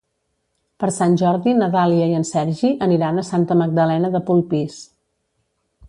[0.83, 4.85] Per Sant Jordi na Dàlia i en Sergi aniran a Santa Magdalena de Polpís.